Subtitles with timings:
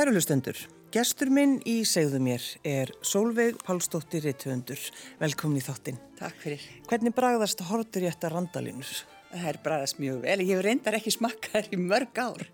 [0.00, 0.56] Kæru hlustendur,
[0.96, 4.80] gestur minn í segðu mér er Solveig Pálsdóttir Rittvöndur.
[5.20, 5.98] Velkomin í þáttinn.
[6.16, 6.62] Takk fyrir.
[6.88, 8.94] Hvernig bragðast hortur ég þetta randalínur?
[9.34, 10.38] Það er bragðast mjög vel.
[10.48, 12.46] Ég reyndar ekki smakkað í mörg ár.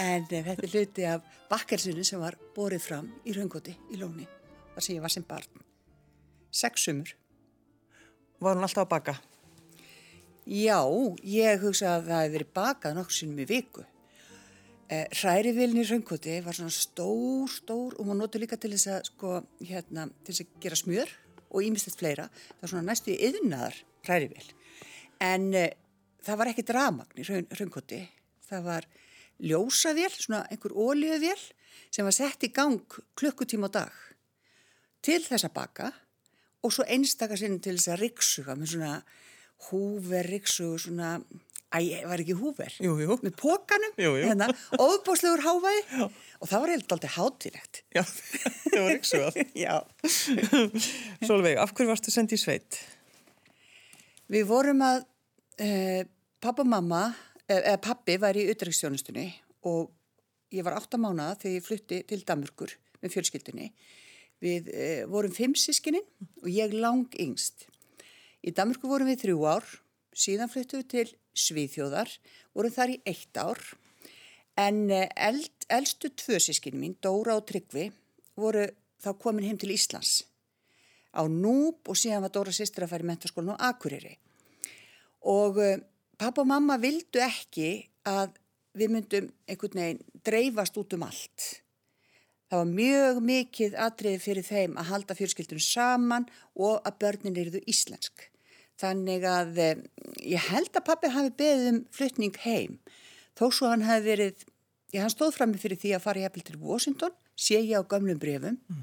[0.00, 4.24] En þetta er hluti af bakkarsinu sem var borið fram í raungoti í lóni.
[4.72, 5.68] Það sem ég var sem barn.
[6.48, 7.12] Seks sumur.
[8.40, 9.18] Var hún alltaf að baka?
[10.48, 10.80] Já,
[11.28, 13.90] ég hugsa að það hefði verið bakað nokkur sinnum í viku.
[14.90, 19.04] Eh, Hrærivilni í raungoti var svona stór, stór og hún notur líka til þess að,
[19.12, 21.12] sko, hérna, til þess að gera smjör
[21.46, 22.24] og ímestett fleira.
[22.56, 24.48] Það var svona næstu í yðnaðar hrærivill.
[25.22, 25.76] En eh,
[26.26, 28.00] það var ekki dramagn í raungoti.
[28.50, 28.88] Það var
[29.38, 31.46] ljósavél, svona einhver ólíuvél
[31.94, 34.00] sem var sett í gang klukkutíma á dag
[35.06, 35.92] til þess að baka
[36.66, 38.94] og svo einstakasinn til þess að riksuga með svona
[39.70, 41.14] húver, riksugu, svona
[41.70, 42.72] Æ, var ekki húver?
[42.82, 43.14] Jú, jú.
[43.22, 44.26] Með pókanum, jú, jú.
[44.26, 46.06] hérna, óbúslegur hávæði Já.
[46.10, 47.82] og það var eiginlega aldrei hátirekt.
[47.94, 48.02] Já,
[48.72, 49.38] það var ykkur svo að.
[49.54, 49.76] Já.
[51.28, 52.80] Solveig, af hverju varstu sendið í sveit?
[54.34, 55.04] Við vorum að
[55.62, 56.02] eh,
[56.42, 57.04] pappa og mamma,
[57.46, 59.28] eh, eða pappi var í utrækstjónustunni
[59.70, 59.94] og
[60.50, 63.70] ég var átta mánuða þegar ég flutti til Damurkur með fjölskyldunni.
[64.42, 66.06] Við eh, vorum fimm sískininn
[66.42, 67.68] og ég lang yngst.
[68.42, 69.74] Í Damurkur vorum við þrjú ár,
[70.18, 72.10] síðan fluttum við til Svíþjóðar,
[72.54, 73.60] voru þar í eitt ár
[74.58, 77.90] en eh, eld, eldstu tvö sískinu mín, Dóra og Tryggvi,
[78.36, 78.66] voru
[79.00, 80.20] þá komin heim til Íslands
[81.14, 84.14] á Núb og síðan var Dóra sýstir að fara í mentaskólinu á Akureyri.
[85.26, 85.80] Og uh,
[86.18, 87.72] pappa og mamma vildu ekki
[88.08, 88.38] að
[88.78, 91.48] við myndum einhvern veginn dreifast út um allt.
[92.50, 96.26] Það var mjög mikið atriði fyrir þeim að halda fjölskyldunum saman
[96.58, 98.26] og að börnin eruðu íslensk.
[98.80, 99.82] Þannig að eh,
[100.36, 102.78] ég held að pappi hafi beðið um flytning heim.
[103.38, 104.44] Þó svo hann hafi verið,
[104.94, 107.88] ég hann stóð fram með fyrir því að fara jæfnvel til Washington, sé ég á
[107.88, 108.82] gömlum brefum, mm.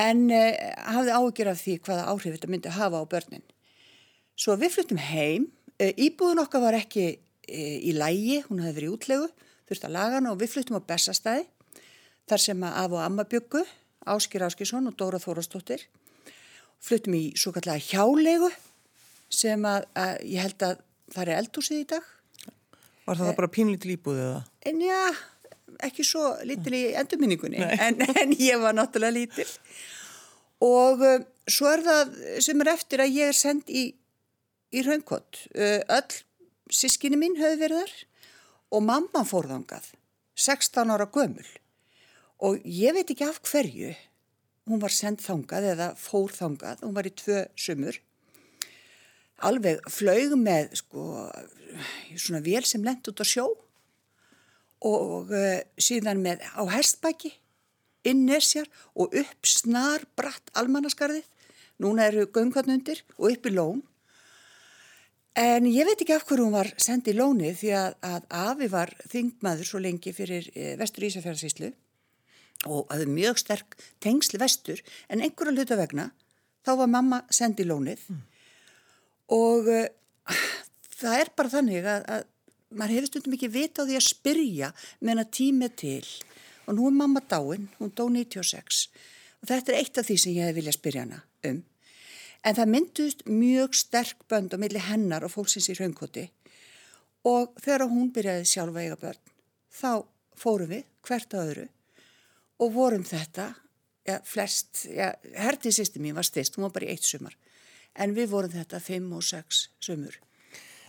[0.00, 0.56] en eh,
[0.96, 3.44] hafði ágjör af því hvaða áhrif þetta myndi hafa á börnin.
[4.36, 5.50] Svo við flyttum heim,
[5.80, 9.28] eh, íbúðun okkar var ekki eh, í lægi, hún hafi verið útlegu,
[9.68, 11.46] þurfti að laga hana og við flyttum á Bessastæði,
[12.28, 13.64] þar sem að af og amma byggu,
[14.06, 15.82] Áskir Áskisson og Dóra Þórastóttir,
[16.84, 18.52] flyttum í svo kallega hjálegu,
[19.32, 20.82] sem að, að ég held að
[21.14, 22.12] það er eldhúsið í dag.
[23.06, 24.48] Var það, það bara pínlítil íbúðið það?
[24.70, 25.00] En já,
[25.86, 29.46] ekki svo lítil í endurminningunni, en, en ég var náttúrulega lítil.
[30.64, 31.20] Og uh,
[31.50, 32.16] svo er það
[32.46, 33.86] sem er eftir að ég er send í,
[34.72, 35.44] í raunkott.
[35.54, 36.22] Uh, öll
[36.72, 37.94] sískinni mín höfðu verið þar
[38.74, 39.92] og mamma fórðangað,
[40.42, 41.46] 16 ára gömul.
[42.42, 43.94] Og ég veit ekki af hverju
[44.66, 48.00] hún var sendt þangað eða fór þangað, hún var í tvö sumur
[49.44, 51.26] alveg flög með sko
[52.16, 53.46] svona vél sem lent út á sjó
[54.86, 57.32] og uh, síðan með á hestbæki
[58.06, 61.24] inn nesjar og upp snar bratt almannaskarðið.
[61.82, 63.80] Núna eru göngarnundir og upp í lón.
[65.36, 68.68] En ég veit ekki af hverju hún var sendið í lónið því að, að Afi
[68.72, 71.72] var þingmaður svo lengi fyrir uh, vestur Ísafjörðarsíslu
[72.66, 74.80] og hafði mjög sterk tengsli vestur.
[75.12, 76.08] En einhverja hluta vegna
[76.64, 78.08] þá var mamma sendið í lónið.
[78.12, 78.24] Mm
[79.32, 79.86] og uh,
[81.00, 82.24] það er bara þannig að, að
[82.76, 84.72] maður hefur stundum ekki vita á því að spyrja
[85.04, 86.08] meðan tímið til.
[86.66, 88.88] Og nú er mamma dáin, hún dó 96
[89.36, 91.60] og þetta er eitt af því sem ég hef viljað spyrja hana um.
[92.46, 96.26] En það myndust mjög sterk bönd á milli hennar og fólksins í raunkoti
[97.26, 99.22] og þegar hún byrjaði sjálfa eiga börn
[99.74, 99.90] þá
[100.38, 101.66] fórum við hvert á öðru.
[102.62, 103.50] Og vorum þetta
[104.08, 107.36] ja, flest, ja, hertið sýsti mín var stist, hún var bara í eitt sumar
[107.98, 110.16] en við vorum þetta fimm og sex sömur.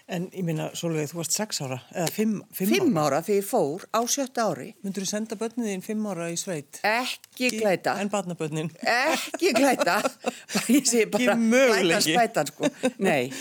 [0.07, 3.17] En ég minna, Solveig, þú varst sex ára, eða fimm, fimm, fimm ára?
[3.19, 4.69] ára ég fór á sjötta ári.
[4.79, 6.79] Myndur þú senda börnið þín fimm ára í sveit?
[6.87, 7.97] Ekki glæta.
[7.99, 8.71] En barnabörnin?
[8.87, 9.97] Ekki glæta.
[10.77, 12.71] Ég sé bara glæta spætan, sko.
[13.03, 13.33] Nei,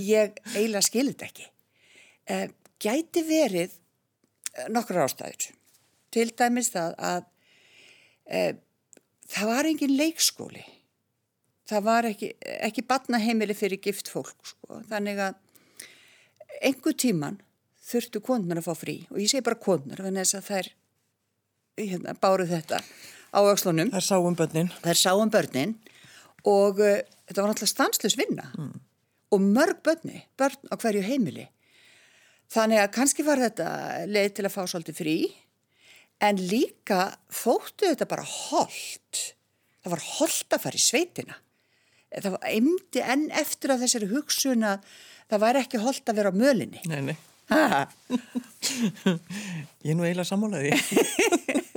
[0.00, 1.44] ég eiginlega skilit ekki.
[2.32, 2.48] Eh,
[2.80, 3.76] gæti verið
[4.72, 5.50] nokkru ástæður.
[6.10, 7.24] Til dæmis það að
[8.24, 8.52] eh,
[9.28, 10.64] það var engin leikskóli
[11.70, 12.32] það var ekki,
[12.66, 14.80] ekki batnaheimili fyrir gift fólk sko.
[14.90, 15.38] þannig að
[16.60, 17.38] einhver tíman
[17.90, 18.96] þurftu konunar að fá frí.
[19.10, 20.70] Og ég segi bara konunar þannig að þær
[21.80, 22.82] hérna, báru þetta
[23.30, 24.70] á aukslunum þær sáum börnin.
[24.84, 25.76] Þær sáum börnin.
[26.48, 28.50] Og uh, þetta var náttúrulega stanslus vinna.
[28.58, 28.78] Mm.
[29.30, 31.44] og mörg börni börn á hverju heimili.
[32.50, 33.66] Þannig að kannski var þetta
[34.10, 35.14] leið til að fá svolítið frí.
[36.18, 39.20] En líka þóttu þetta bara holdt
[39.80, 41.38] það var holdt að fara í sveitina
[42.10, 44.86] það eimdi enn eftir að þessari hugsun að
[45.30, 46.82] það væri ekki holdt að vera á mölinni.
[46.90, 47.16] Nei, nei.
[49.82, 50.70] ég er nú eiginlega sammálaði.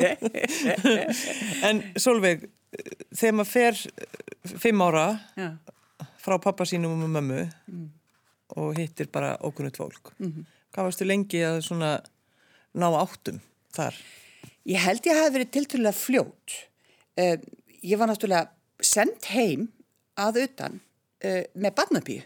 [1.70, 2.46] en Solveig,
[3.14, 3.80] þegar maður fer
[4.62, 5.08] fimm ára
[5.38, 5.50] Já.
[6.22, 7.88] frá pappa sínum og mömmu mm.
[8.62, 10.46] og hittir bara okkunnut fólk, mm -hmm.
[10.74, 11.92] hvað varstu lengi að svona
[12.74, 13.42] ná áttum
[13.74, 13.98] þar?
[14.66, 16.58] Ég held ég hafi verið tilturlega fljót.
[17.18, 17.38] Uh,
[17.84, 18.50] ég var náttúrulega
[18.82, 19.70] sendt heim
[20.20, 22.26] að utan uh, með barnabíu,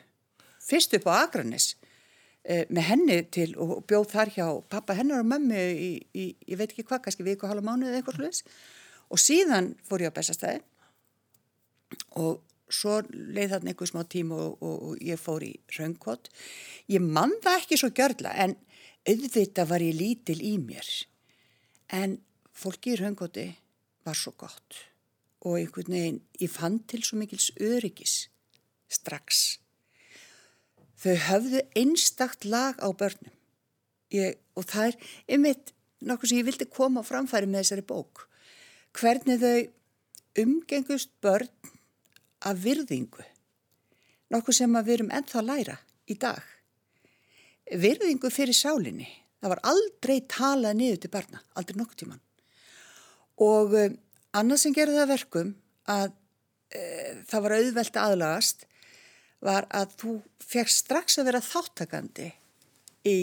[0.64, 5.30] fyrst upp á Akranis uh, með henni til og bjóð þar hjá pappa hennar og
[5.30, 8.44] mömmu í, í ég veit ekki hvað, kannski viku og halva mánuð eða eitthvað sluðis
[9.08, 10.62] og síðan fór ég á bestastæði
[12.20, 16.28] og svo leið þarna einhver smá tíma og, og, og ég fór í raungkott.
[16.92, 18.58] Ég mann það ekki svo gjörla en
[19.08, 20.90] auðvitað var ég lítil í mér.
[21.96, 22.18] En
[22.52, 23.48] fólki í raunkotti
[24.04, 24.84] var svo gott
[25.46, 28.28] og einhvern veginn ég fann til svo mikils öryggis
[28.90, 29.60] strax.
[30.98, 33.34] Þau höfðu einstakt lag á börnum
[34.14, 34.98] ég, og það er
[35.36, 38.26] einmitt nokkuð sem ég vildi koma á framfæri með þessari bók.
[38.98, 41.52] Hvernig þau umgengust börn
[42.46, 43.24] af virðingu.
[44.34, 46.44] Nokkuð sem við erum ennþá að læra í dag.
[47.68, 49.08] Virðingu fyrir sálinni.
[49.38, 52.22] Það var aldrei talað niður til barna, aldrei nokkur tíman.
[53.44, 53.76] Og
[54.38, 55.54] annað sem gerði það verkum
[55.92, 56.08] að
[56.74, 56.82] e,
[57.30, 58.68] það var auðvelt aðlagast
[59.44, 62.32] var að þú fekk strax að vera þáttakandi
[63.08, 63.16] í,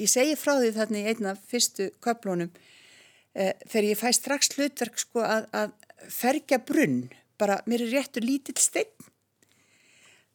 [0.00, 5.00] ég segi frá því þarna í einna fyrstu köplónum e, þegar ég fæ strax hlutverk
[5.00, 5.74] sko að, að
[6.12, 7.04] ferja brunn
[7.40, 8.92] bara mér er réttur lítill stein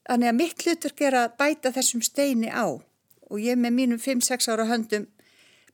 [0.10, 2.66] þannig að mitt hlutverk er að bæta þessum steini á
[3.30, 5.06] og ég með mínum 5-6 ára höndum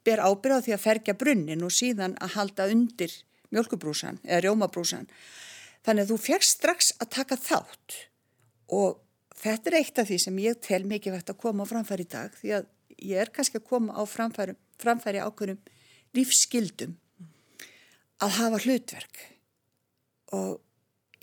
[0.06, 3.14] ber ábyrð á því að ferja brunnin og síðan að halda undir
[3.56, 5.10] mjölkubrúsan eða rjómabrúsan
[5.86, 7.98] þannig að þú fegst strax að taka þátt
[8.76, 9.02] og
[9.40, 12.12] þetta er eitt af því sem ég tel mikið vegt að koma á framfæri í
[12.12, 12.70] dag því að
[13.02, 15.60] ég er kannski að koma á framfæri, framfæri ákveðum
[16.16, 16.96] lífsskildum
[18.24, 19.18] að hafa hlutverk.
[20.36, 20.62] Og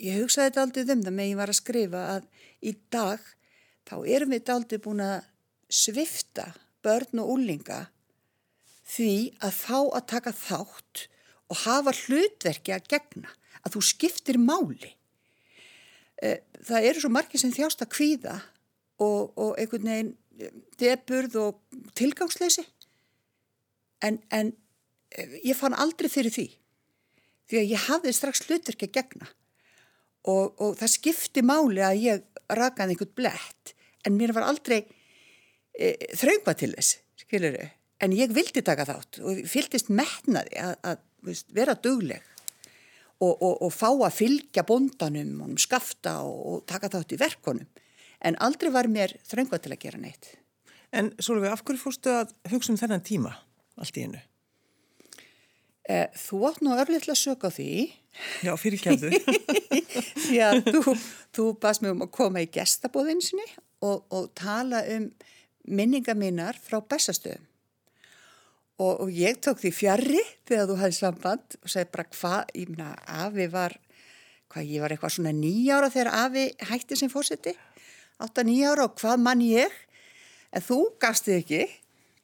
[0.02, 2.28] ég hugsaði þetta aldrei um það með ég var að skrifa að
[2.62, 3.30] í dag
[3.88, 5.30] þá erum við aldrei búin að
[5.72, 6.52] svifta
[6.84, 7.80] börn og úlinga
[8.92, 11.06] því að fá að taka þátt
[11.52, 13.32] og hafa hlutverki að gegna,
[13.62, 14.94] að þú skiptir máli.
[16.22, 18.38] Eh, það eru svo margir sem þjást að kvíða
[19.02, 22.64] og, og einhvern veginn eh, deburð og tilgangsleysi.
[24.02, 24.54] En, en
[25.12, 26.48] eh, ég fann aldrei fyrir því
[27.50, 29.28] því að ég hafði strax hlutverki að gegna.
[30.30, 33.72] Og, og það skipti máli að ég rakaði einhvern blett
[34.06, 34.78] en mér var aldrei
[35.74, 37.70] e, þraungvað til þess, skilur þau
[38.02, 42.22] en ég vildi taka þátt og fylgist metnaði að, að veist, vera dugleg
[43.22, 47.68] og, og, og fá að fylgja bondanum og skafta og, og taka þátt í verkonum
[48.22, 50.34] en aldrei var mér þraungvað til að gera neitt.
[50.92, 53.32] En Sólvei, af hverju fórstu að hugsa um þennan tíma
[53.80, 54.20] allt í einu?
[55.90, 57.70] Eh, þú átt nú örlittlega sög á því.
[58.44, 59.08] Já, fyrir kjæðu
[60.22, 60.94] Því að þú,
[61.32, 63.46] þú baðst mig um að koma í gestabóðinsinni
[63.82, 65.08] og, og tala um
[65.64, 67.46] minninga mínar frá bestastöðum
[68.80, 72.70] og, og ég tók því fjarrri þegar þú hafði samband og segi bara hvað, ég
[72.70, 72.92] minna,
[73.24, 73.76] Afi var
[74.52, 77.54] hvað, ég var eitthvað svona nýjára þegar Afi hætti sem fórseti
[78.22, 79.72] átta nýjára og hvað mann ég?
[80.52, 81.62] En þú gafst þið ekki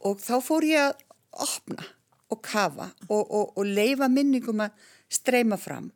[0.09, 1.05] og þá fór ég að
[1.49, 1.87] opna
[2.28, 5.90] og kafa og, og, og leifa minningum að streyma fram.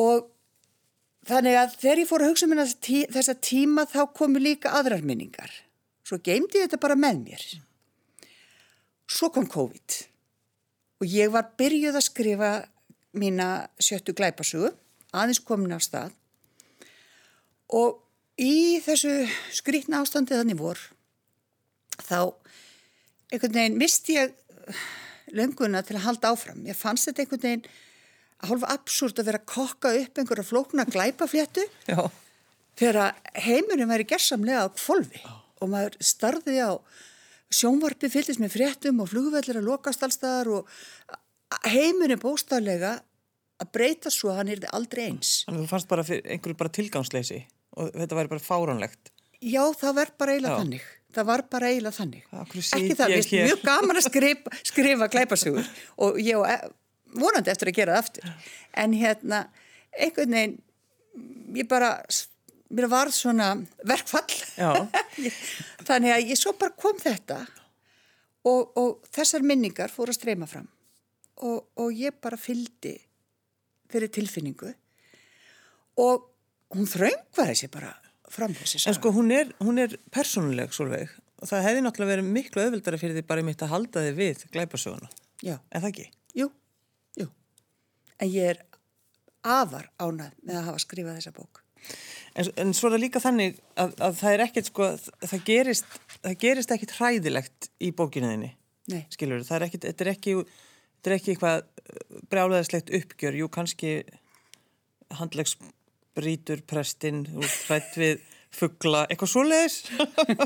[0.00, 0.30] Og
[1.28, 2.62] þannig að þegar ég fór að hugsa um
[3.16, 5.52] þessa tíma þá komu líka aðrar minningar.
[6.06, 7.44] Svo geymdi ég þetta bara með mér
[9.10, 9.96] svo kom COVID.
[11.00, 12.52] Og ég var byrjuð að skrifa
[13.16, 13.48] mína
[13.82, 14.70] sjöttu glæpasugu
[15.16, 16.14] aðeins komin af stað.
[17.74, 17.98] Og
[18.40, 19.24] í þessu
[19.54, 20.80] skrítna ástandi þannig vor
[22.00, 22.32] þá
[23.30, 24.34] einhvern veginn misti ég
[25.36, 26.64] lönguna til að halda áfram.
[26.66, 27.66] Ég fannst þetta einhvern veginn
[28.40, 31.66] að hálfa absúrt að vera að kokka upp einhverja flókna glæpafléttu
[32.80, 35.20] þegar heimurinn væri gerðsamlega á kvolvi
[35.60, 36.72] og maður starði á
[37.50, 40.74] sjónvarpi fyllist með fréttum og flugvellir að lokast allstaðar og
[41.66, 42.96] heimurinn bóstaflega
[43.60, 45.32] að breyta svo að hann er aldrei eins.
[45.46, 47.40] Þannig að þú fannst bara einhverju bara tilgangsleysi
[47.76, 49.12] og þetta væri bara fáránlegt.
[49.40, 50.88] Já, það verð bara eiginlega þannig.
[51.10, 52.24] Það var bara eiginlega þannig.
[52.30, 55.70] Ekki það, við erum mjög gaman að skrifa, skrifa glæpasugur
[56.06, 56.70] og ég e-
[57.18, 58.34] vonandi eftir að gera það aftur.
[58.84, 59.40] En hérna,
[59.98, 60.58] einhvern veginn,
[61.58, 61.88] ég bara,
[62.70, 63.52] mér var svona
[63.86, 64.30] verkfall.
[65.88, 67.40] Þannig að ég svo bara kom þetta
[68.46, 70.68] og, og þessar minningar fór að streyma fram
[71.44, 72.94] og, og ég bara fyldi
[73.90, 74.70] fyrir tilfinningu
[76.00, 76.28] og
[76.76, 77.90] hún þraungvaði sér bara
[78.30, 78.92] fram þessi saga.
[78.92, 81.10] En sko hún er, hún er persónuleg svolveg
[81.40, 84.46] og það hefði náttúrulega verið miklu öðvöldara fyrir því bara mitt að halda þið við
[84.54, 85.10] glæpasöguna.
[85.40, 85.56] Já.
[85.72, 86.10] En það ekki?
[86.36, 86.50] Jú,
[88.20, 88.60] en ég er
[89.40, 91.62] afar ánað með að hafa skrifað þessa bók.
[92.38, 94.88] En, en svo er það líka þannig að, að það er ekkert sko,
[95.26, 98.50] það gerist, það gerist ekkert hræðilegt í bókinuðinni,
[99.10, 101.62] skilur það er ekkert, þetta er ekki, þetta er ekki eitthvað
[102.30, 103.94] brjálegaðslegt uppgjör, jú kannski
[105.18, 107.24] handlegsbrítur prestinn,
[107.66, 108.22] hrætt við
[108.54, 109.80] fuggla, eitthvað svo leiðis,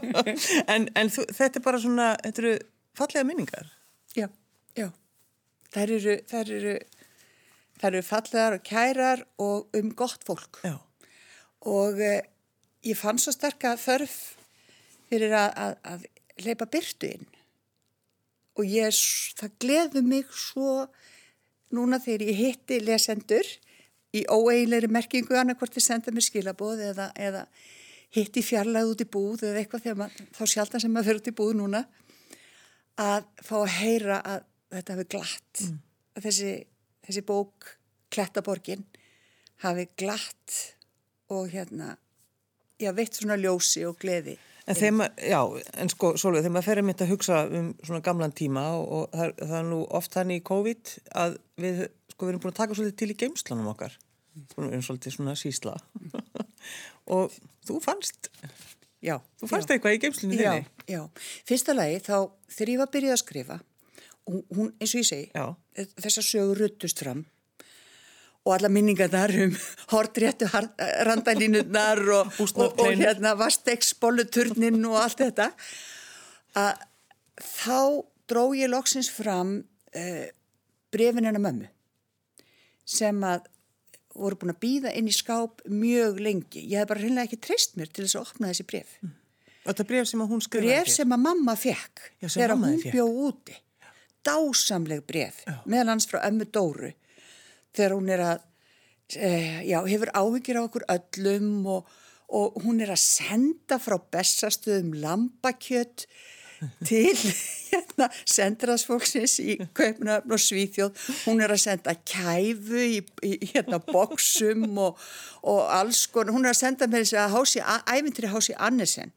[0.73, 2.55] en, en þú, þetta er bara svona, þetta eru
[2.97, 3.69] fallega minningar.
[4.17, 4.31] Já,
[4.79, 4.89] já,
[5.77, 6.75] þær eru, þær eru,
[7.77, 10.65] þær eru fallegar og kærar og um gott fólk.
[10.65, 10.79] Já
[11.71, 12.23] og eh,
[12.85, 14.17] ég fann svo sterka þörf
[15.11, 17.29] fyrir að, að, að leipa byrtu inn
[18.59, 18.95] og ég,
[19.39, 20.87] það gleðu mig svo
[21.75, 23.49] núna þegar ég hitti lesendur
[24.15, 27.45] í óeiginleiri merkingu annarkvort þið senda mér skilaboð eða, eða
[28.15, 31.23] hitti fjarlæð út í búð eða eitthvað þegar maður, þá sjálf það sem maður fyrir
[31.23, 31.81] út í búð núna
[33.03, 34.45] að fá að heyra að
[34.75, 35.81] þetta hafi glatt mm.
[36.15, 36.53] að þessi,
[37.09, 37.73] þessi bók
[38.15, 38.85] Klettaborgin
[39.65, 40.61] hafi glatt
[41.35, 41.95] og hérna,
[42.81, 44.37] já, veitt svona ljósi og gleði.
[44.65, 45.41] En maður, já,
[45.83, 49.03] en sko, Solveig, þegar maður ferir mitt að hugsa um svona gamlan tíma og, og
[49.13, 51.83] það, það er nú oft þannig í COVID að við,
[52.15, 53.99] sko, við erum búin að taka svolítið til í geimslanum okkar.
[54.55, 55.75] Við erum svolítið svona sísla.
[57.19, 57.37] og
[57.69, 58.31] þú fannst,
[59.05, 59.77] já, þú fannst já.
[59.77, 60.65] eitthvað í geimslunni þinni.
[60.89, 61.29] Já, já.
[61.53, 62.17] Fyrsta lagi þá,
[62.57, 63.61] þegar ég var að byrja að skrifa,
[64.33, 65.47] hún, eins og ég segi, já.
[66.01, 67.27] þessar sögur ruttust fram
[68.45, 69.55] og alla minningarnar um
[69.93, 70.49] hortréttu
[71.09, 75.49] randalínurnar og, og, og hérna vastegsbolluturnin og allt þetta
[76.61, 76.85] að
[77.41, 77.79] þá
[78.29, 79.57] dró ég loksins fram
[79.97, 80.27] uh,
[80.93, 81.71] brefin hennar mömmu
[82.85, 83.49] sem að
[84.15, 86.61] voru búin að býða inn í skáp mjög lengi.
[86.71, 88.93] Ég hef bara hreinlega ekki treyst mér til þess að opna þessi bref.
[89.03, 89.15] Mm.
[89.65, 90.75] Og þetta bref sem að hún skrifaði?
[90.75, 93.57] Bref sem að mamma fekk Já, þegar hún bjóð úti.
[94.25, 96.93] Dásamleg bref, meðal hans frá ömmu Dóru
[97.75, 98.47] þegar hún er að,
[99.17, 101.91] eh, já, hefur áhyggjur á okkur öllum og,
[102.29, 106.07] og hún er að senda frá bestastuðum lambakjött
[106.87, 107.13] til
[107.73, 111.05] hérna, sendraðsfólksins í Kaupnafn og Svíþjóð.
[111.27, 115.01] Hún er að senda kæfu í, í hérna, boksum og,
[115.43, 116.35] og alls konar.
[116.37, 117.65] Hún er að senda með þess að hási,
[117.97, 119.15] æfintri hási Annesen.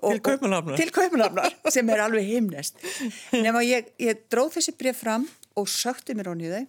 [0.00, 0.78] Og, til Kaupanafnar.
[0.80, 2.80] Til Kaupanafnar, sem er alveg himnest.
[3.36, 5.28] Nefn að ég, ég dróð þessi bref fram
[5.60, 6.64] og sökti mér onni í þau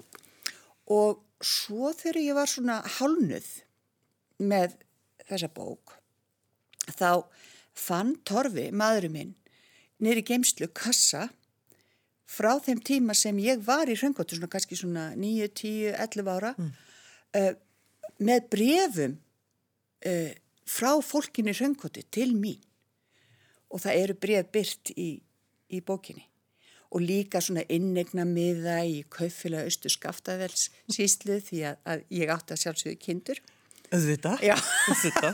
[0.91, 3.49] og svo þegar ég var svona hálnuð
[4.43, 4.75] með
[5.27, 5.95] þessa bók
[6.97, 7.23] þá
[7.73, 9.33] fann Torfi, maðurinn minn
[10.03, 11.29] nýri geimslu kassa
[12.29, 16.53] frá þeim tíma sem ég var í Hröngóttu, svona kannski svona 9, 10, 11 ára
[16.57, 16.71] mm.
[17.39, 17.53] uh,
[18.23, 19.17] með brefum
[20.07, 20.31] uh,
[20.65, 22.61] frá fólkinni Hröngóttu til mín
[23.73, 25.09] og það eru bref byrt í,
[25.73, 26.25] í bókinni
[26.93, 32.55] og líka svona innegna miða í kaufélag Östu Skaftavels síslu því að, að ég átti
[32.55, 33.43] að sjálfsögðu kindur.
[33.93, 34.37] Þetta?
[34.41, 34.55] Já.
[35.03, 35.33] Þetta?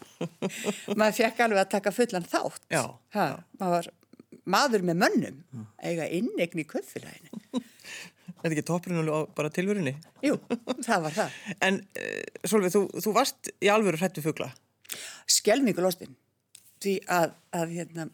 [0.98, 2.64] maður fekk alveg að taka fullan þátt.
[2.72, 2.82] Já.
[3.16, 3.26] Ha,
[3.60, 3.90] maður var
[4.50, 7.60] maður með mönnum eiga innegni í kaufélaginu.
[8.40, 9.92] Er þetta ekki toppurinn og bara tilvörinni?
[10.24, 10.38] Jú,
[10.86, 11.38] það var það.
[11.66, 14.48] En uh, Solveig, þú, þú varst í alvöru hrættu fuggla?
[15.30, 16.14] Skelmingulostinn.
[16.80, 18.06] Því að, að hérna,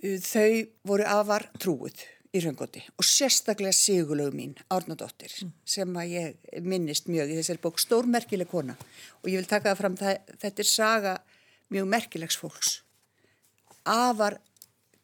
[0.00, 5.50] þau voru afar trúið í raungóti og sérstaklega sigulög mín, Árnadóttir mm.
[5.66, 8.76] sem að ég minnist mjög í þessari bók stórmerkileg kona.
[9.22, 11.16] Og ég vil taka það fram, það, þetta er saga
[11.74, 12.76] mjög merkilegs fólks.
[13.88, 14.38] Afar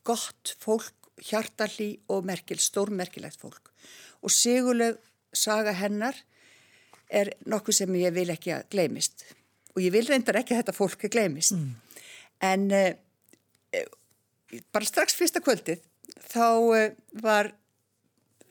[0.06, 0.94] gott fólk,
[1.26, 3.72] hjartalí og merkil, stórmerkilegt fólk.
[4.22, 5.00] Og sigulög
[5.36, 6.18] saga hennar
[7.10, 9.26] er nokkuð sem ég vil ekki að gleymist.
[9.74, 11.58] Og ég vil reyndar ekki að þetta fólk að gleymist.
[11.58, 11.74] Mm.
[12.40, 12.94] en en uh,
[14.74, 15.82] bara strax fyrsta kvöldið
[16.30, 16.90] þá uh,
[17.22, 17.52] var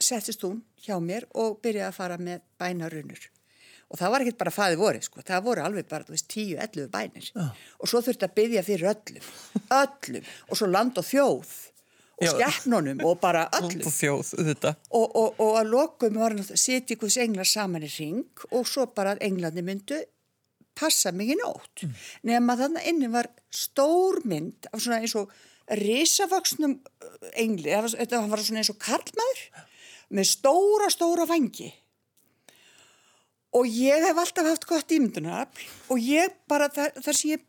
[0.01, 3.29] settist hún hjá mér og byrjaði að fara með bænarunur.
[3.93, 7.29] Og það var ekkert bara faði voru sko, það voru alveg bara veist, 10-11 bænir.
[7.29, 7.45] Já.
[7.79, 9.29] og svo þurfti að byggja fyrir öllum
[9.77, 10.27] öllum.
[10.49, 11.53] Og svo land og þjóð.
[12.15, 13.85] Og skeppnunum og bara öllum.
[13.91, 14.33] þjóð,
[14.89, 18.87] og, og, og að lokum var að setja ykkur englar saman í ring og svo
[18.95, 19.99] bara að englandi myndu
[20.75, 21.83] passa mikið nótt.
[21.83, 21.97] Mm.
[22.31, 25.31] nema þannig inni var stór mynd af svona eins og
[25.71, 29.43] risavaksnum uh, engli, þetta var svona eins og karlmaður
[30.15, 31.71] með stóra, stóra vangi
[33.55, 35.47] og ég hef alltaf haft gott ímyndunar
[35.89, 37.45] og ég bara þar, þar sem ég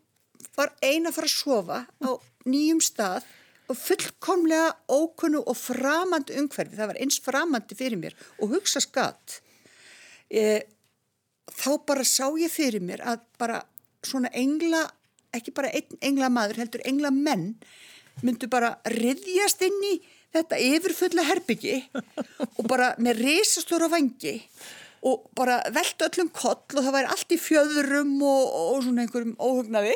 [0.57, 2.09] var eina að fara að sofa á
[2.47, 3.27] nýjum stað
[3.67, 9.41] og fullkomlega ókunnu og framandi umhverfi, það var eins framandi fyrir mér og hugsa skatt
[10.31, 10.63] e,
[11.51, 13.59] þá bara sá ég fyrir mér að bara
[14.05, 14.85] svona engla,
[15.35, 17.49] ekki bara einn engla maður heldur engla menn
[18.25, 19.93] myndu bara riðjast inn í
[20.35, 24.35] þetta yfirfulla herbyggi og bara með risastóra vangi
[25.07, 28.43] og bara velta öllum koll og það væri allt í fjöðurum og,
[28.73, 29.95] og svona einhverjum óhugnaði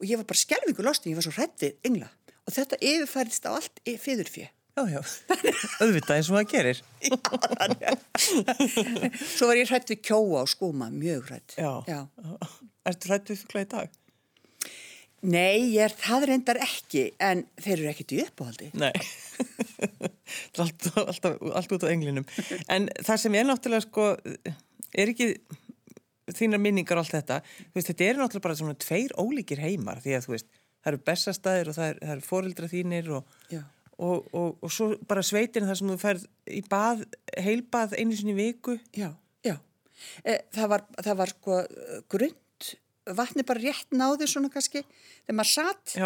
[0.00, 2.08] og ég var bara skelvingu lostin, ég var svo hrættið engla
[2.46, 4.48] og þetta yfirfærist á allt fyrðurfið.
[4.78, 5.00] Já, já,
[5.82, 6.78] auðvitað eins og það gerir.
[7.82, 7.90] Já,
[9.34, 11.56] Svo var ég hrætt við kjóa og skúma, mjög hrætt.
[11.58, 11.98] Já, já.
[12.88, 13.98] Ertu hrætt við fugla í dag?
[15.20, 18.70] Nei, ég er það reyndar ekki, en þeir eru ekkert í uppáhaldi.
[18.80, 18.92] Nei,
[20.56, 22.24] alltaf, alltaf, alltaf út á englinum.
[22.72, 24.06] En það sem er náttúrulega sko,
[24.96, 25.34] er ekki
[26.36, 27.40] þínar minningar og allt þetta,
[27.74, 30.50] veist, þetta er náttúrulega bara svona tveir ólíkir heimar því að þú veist,
[30.80, 33.40] það eru bestastæðir og það eru er fórildra þínir og,
[34.00, 37.04] og, og, og svo bara sveitin þar sem þú færð í bað,
[37.36, 38.78] heilbað einu sinni viku.
[38.96, 39.10] Já,
[39.44, 39.58] já.
[40.24, 41.64] E, það, var, það var sko
[42.08, 42.38] grund
[43.18, 45.96] vatni bara rétt náði svona kannski þegar maður satt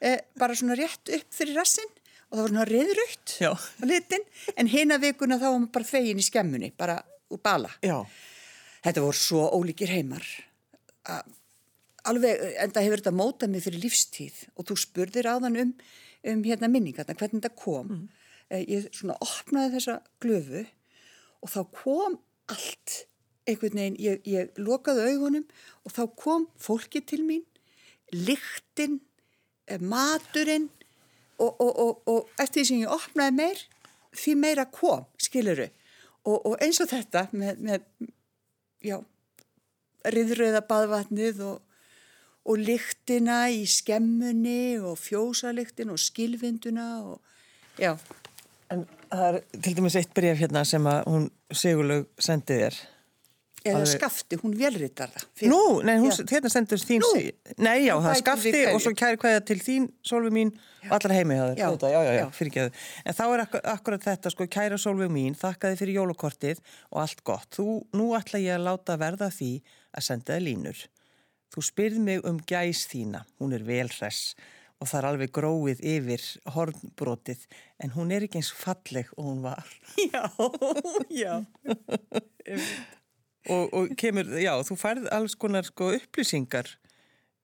[0.00, 1.90] e, bara svona rétt upp fyrir rassin
[2.32, 4.24] og það var svona riðröytt á litin
[4.56, 6.96] en hina vikuna þá var maður bara þegin í skemmunni, bara
[7.32, 7.70] úr bala.
[7.84, 7.98] Já.
[8.84, 10.24] þetta voru svo ólíkir heimar.
[12.08, 15.72] Alveg, en það hefur þetta mótað mig fyrir lífstíð og þú spurðir áðan um,
[16.32, 17.92] um hérna minningarna, hvernig þetta kom.
[17.92, 18.08] Mm.
[18.48, 20.64] e, ég svona opnaði þessa glöfu
[21.42, 22.18] og þá kom
[22.52, 22.96] allt
[23.48, 25.46] einhvern veginn, ég, ég lokaði augunum
[25.82, 27.44] og þá kom fólki til mín,
[28.12, 29.00] lyktinn,
[29.66, 30.68] eh, maturinn
[31.38, 33.62] og, og, og, og eftir því sem ég opnaði meir,
[34.12, 35.68] því meira kom, skiluru.
[36.28, 38.10] Og eins og þetta með, með
[38.86, 39.00] já,
[40.06, 47.96] riðröða baðvatnið og lyktina í skemmunni og fjósalyktin og skilvinduna og já.
[48.72, 52.78] En það er til dæmis eitt bref hérna sem að hún Sigurlaug sendið þér
[53.62, 55.26] Eða skafti, hún velritar það.
[55.50, 57.28] Nú, nei, hún, hérna sendur þín sí.
[57.62, 60.88] Nei, já, það skafti og svo kæri hvaðja til þín, Solveig mín já.
[60.88, 61.90] og allar heimi hafa þetta.
[61.92, 65.12] Já, já, já, fyrir ekki að En þá er akkur, akkurat þetta, sko, kæra Solveig
[65.14, 67.50] mín, þakkaði fyrir jólukortið og allt gott.
[67.54, 69.52] Þú, nú ætla ég að láta verða því
[69.92, 70.82] að senda þið línur.
[71.52, 74.32] Þú spyrð mig um gæs þína, hún er velhress
[74.82, 76.24] og það er alveg gróið yfir
[76.56, 77.44] hornbrotið,
[77.84, 79.68] en hún er ekki eins falleg og hún var.
[80.10, 80.26] Já,
[81.12, 81.36] já.
[83.50, 86.70] Og, og kemur, já, þú færð alls konar sko upplýsingar.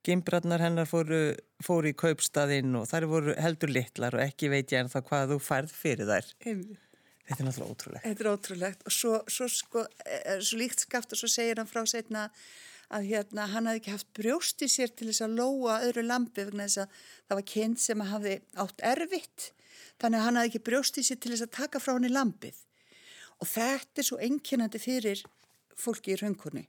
[0.07, 1.35] Gimbradnar hennar fóru,
[1.65, 5.33] fóru í kaupstaðinn og þær voru heldur litlar og ekki veit ég en það hvað
[5.35, 6.31] þú færð fyrir þær.
[6.39, 8.07] Þetta er náttúrulega ótrúlegt.
[8.07, 8.87] Þetta er ótrúlegt.
[8.89, 9.85] Og svo, svo, sko,
[10.39, 12.29] svo líkt skaft og svo segir hann frá setna
[12.95, 16.47] að hérna, hann hafði ekki haft brjóst í sér til þess að lóa öðru lampi
[16.47, 19.51] vegna þess að það var kynnt sem að hafði átt erfitt.
[19.99, 22.15] Þannig að hann hafði ekki brjóst í sér til þess að taka frá hann í
[22.15, 22.63] lampið
[23.39, 25.23] og þetta er svo enginandi fyrir
[25.79, 26.67] fólki í raunkunni.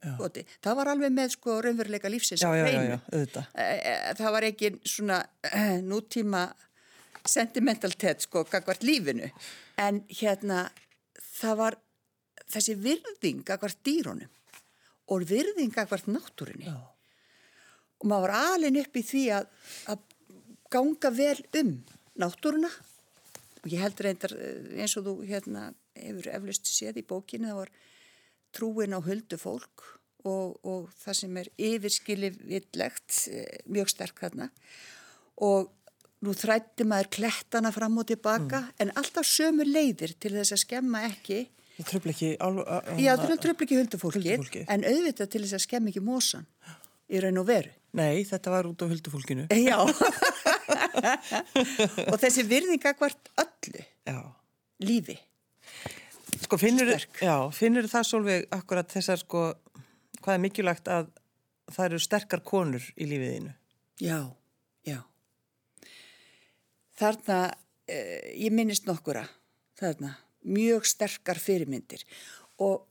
[0.61, 2.99] Það var alveg með sko raunveruleika lífsins að reynu.
[4.19, 6.47] Það var ekki svona uh, nútíma
[7.27, 9.29] sentimentalitet sko gagvart lífinu
[9.79, 10.67] en hérna
[11.39, 11.77] það var
[12.49, 14.29] þessi virðing gagvart dýrónum
[15.09, 16.77] og virðing gagvart náttúrinni Já.
[17.99, 19.49] og maður var alin upp í því að,
[19.93, 20.05] að
[20.73, 21.73] ganga vel um
[22.19, 22.71] náttúruna
[23.59, 25.69] og ég held reyndar eh, eins og þú hérna
[25.99, 27.73] hefur eflust séð í bókinu það var
[28.55, 29.85] trúin á höldu fólk
[30.27, 34.49] og, og það sem er yfirskili villegt, eh, mjög sterk þarna.
[35.45, 35.69] Og
[36.25, 38.75] nú þrætti maður klettana fram og tilbaka mm.
[38.83, 41.45] en alltaf sömu leiðir til þess að skemma ekki
[41.79, 42.29] Það tröfla ekki
[42.99, 46.43] Já, það tröfla ekki huldufólki en auðvitað til þess að skemma ekki mósan
[47.09, 47.71] í raun og veru.
[47.97, 49.47] Nei, þetta var út á huldufólkinu.
[49.49, 49.79] Já.
[52.11, 54.19] Og þessi virðinga hvert öllu Já.
[54.83, 55.15] lífi
[56.49, 56.89] Sko finnur,
[57.21, 59.41] já, finnur það svolveg akkurat þessar sko,
[60.17, 61.11] hvað er mikilvægt að
[61.69, 63.51] það eru sterkar konur í lífiðinu?
[64.01, 64.17] Já,
[64.89, 64.97] já.
[66.97, 67.37] Þarna,
[67.85, 69.27] eh, ég minnist nokkura,
[69.77, 72.01] þarna, mjög sterkar fyrirmyndir
[72.57, 72.87] og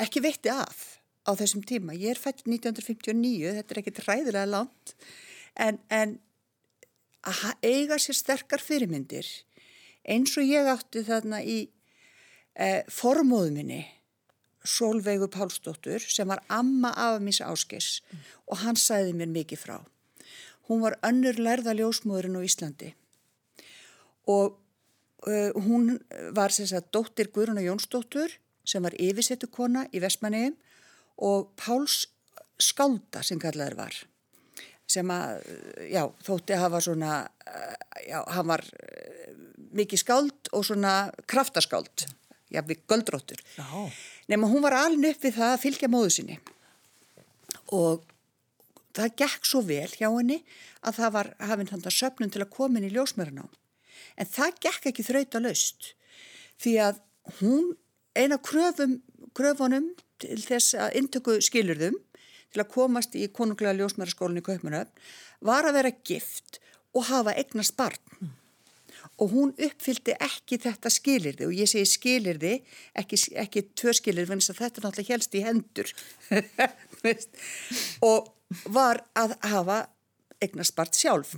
[0.00, 1.92] ekki veitti af á þessum tíma.
[1.92, 4.96] Ég er fætt 1959, þetta er ekkit ræðilega langt,
[5.60, 6.16] en, en
[7.28, 9.28] að eiga sér sterkar fyrirmyndir
[10.08, 11.68] eins og ég átti þarna í
[12.54, 13.82] eh, formóðu minni
[14.62, 18.18] Solveigu Pálsdóttur sem var amma af míns áskis mm.
[18.46, 19.78] og hann sæði mér mikið frá.
[20.68, 22.92] Hún var önnur lærða ljósmóðurinn á Íslandi
[24.30, 24.54] og
[25.26, 25.98] uh, hún
[26.30, 30.54] var sem sagt dóttir Guðruna Jónsdóttur sem var yfirsettu kona í Vestmanniðum
[31.26, 32.06] og Páls
[32.62, 33.98] skálda sem kallaður var
[34.92, 35.42] sem að,
[35.88, 37.12] já, þótti að hafa svona,
[38.04, 38.64] já, hann var
[39.72, 40.94] mikið skáld og svona
[41.30, 42.04] kraftaskáld
[42.52, 43.42] jafnveg göldróttur.
[44.28, 46.38] Nefnum hún var alveg upp við það að fylgja móðu sinni
[47.72, 48.04] og
[48.96, 50.42] það gekk svo vel hjá henni
[50.84, 53.50] að það var hafinn hann að söpnum til að koma inn í ljósmörunám.
[54.20, 55.92] En það gekk ekki þraut að laust
[56.62, 57.00] því að
[57.40, 57.72] hún
[58.18, 58.98] eina kröfum,
[59.36, 61.96] kröfunum til þess að intöku skilurðum
[62.52, 64.92] til að komast í konunglega ljósmæraskólinni í Kaupmannöfn
[65.48, 66.60] var að vera gift
[66.92, 68.00] og hafa eignast barn.
[68.20, 68.32] Mm.
[69.22, 72.56] Og hún uppfyldi ekki þetta skilirði og ég segi skilirði,
[72.98, 75.92] ekki, ekki tvö skilirði, en þetta er náttúrulega helst í hendur.
[78.10, 78.32] og
[78.74, 79.78] var að hafa
[80.42, 81.36] eignast barn sjálf.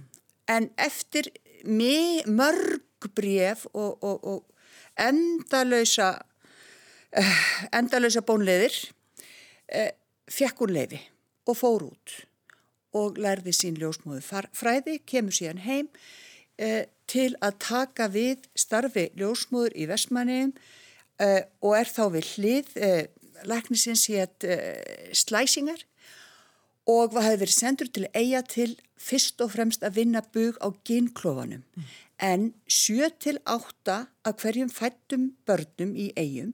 [0.48, 1.28] En eftir
[1.64, 4.44] mörg bref og, og, og
[5.00, 6.10] endalösa,
[7.18, 7.40] uh,
[7.72, 8.76] endalösa bónleðir
[9.74, 9.90] uh,
[10.30, 11.00] fekk hún leiði
[11.44, 12.20] og fór út
[12.94, 14.22] og lærði sín ljósmóðu
[14.54, 15.88] fræði, kemur síðan heim
[16.62, 20.54] uh, til að taka við starfi ljósmóður í Vestmanniðum
[21.62, 22.70] og er þá við hlið
[23.46, 24.46] læknisins hétt
[25.14, 25.84] slæsingar
[26.90, 30.68] og það hefði verið sendur til eiga til fyrst og fremst að vinna bug á
[30.86, 31.62] gynklofanum.
[31.76, 31.92] Mm.
[32.18, 36.52] En 7-8 af hverjum fættum börnum í eigum,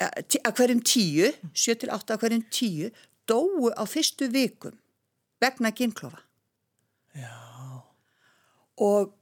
[0.00, 2.90] af hverjum 10, 7-8 af hverjum 10,
[3.28, 4.76] dóu á fyrstu vikum
[5.42, 6.22] vegna gynklofa.
[7.14, 7.51] Já.
[8.82, 9.12] Og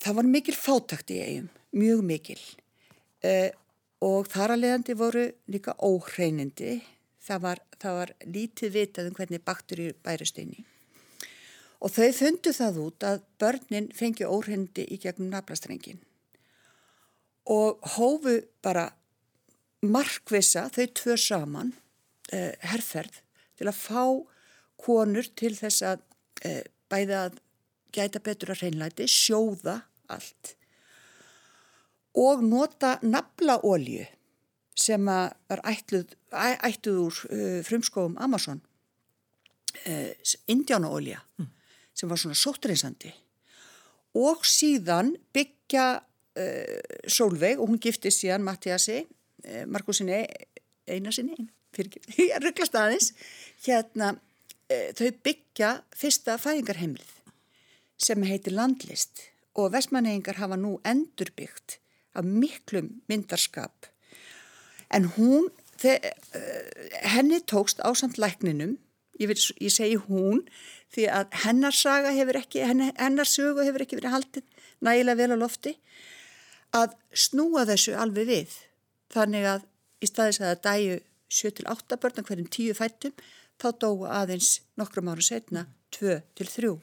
[0.00, 2.40] það var mikil fátakt í eigum, mjög mikil.
[3.24, 3.50] Uh,
[4.00, 6.78] og þar að leiðandi voru líka óhreinindi
[7.24, 9.42] það var, það var lítið vitað um hvernig
[10.40, 10.62] inn í.
[11.80, 16.00] Og þau fundu það út að börnin fengi óhrindi í gegnum naflastrengin
[17.50, 18.90] og hófu bara
[19.80, 21.72] markvisa þau tvö saman
[22.34, 23.22] uh, herrferð
[23.58, 24.04] til að fá
[24.80, 26.04] konur til þess að
[26.44, 27.40] uh, bæða að
[27.92, 30.54] gæta betur að reynlæti, sjóða allt
[32.18, 34.06] og nota naflaolju
[34.80, 38.60] sem var ætluð, ætluð úr uh, frumskóum Amazon
[39.86, 40.10] uh,
[40.50, 41.50] Indiánaolja mm.
[41.94, 43.12] sem var svona sótturinsandi
[44.18, 49.04] og síðan byggja uh, Solveig og hún gifti síðan Mattiasi
[49.72, 50.18] Markusinni
[50.84, 51.94] eina sinni fyrir
[52.44, 53.14] rugglast aðeins
[53.64, 54.10] hérna
[54.68, 57.19] þau byggja fyrsta fæðingarheimlið
[58.00, 59.26] sem heitir landlist
[59.58, 61.78] og vestmanneingar hafa nú endurbyggt
[62.16, 63.90] af miklum myndarskap
[64.94, 65.48] en hún,
[65.80, 65.96] þe,
[66.36, 68.76] uh, henni tókst ásamt lækninum,
[69.20, 70.42] ég, vil, ég segi hún,
[70.90, 75.36] því að hennar saga hefur ekki, hennar, hennar sögu hefur ekki verið haldið nægilega vel
[75.36, 75.76] á lofti,
[76.74, 78.56] að snúa þessu alveg við.
[79.10, 79.66] Þannig að
[80.00, 80.98] í staðis að það dæju
[81.40, 83.14] 7-8 börn hverjum 10 fættum,
[83.60, 86.78] þá dói aðeins nokkrum ára setna 2-3.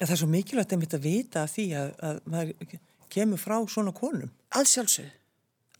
[0.00, 2.78] Það er svo mikilvægt að mitt að vita því að, að maður
[3.12, 4.30] kemur frá svona konum.
[4.56, 5.12] Að sjálfsögðu.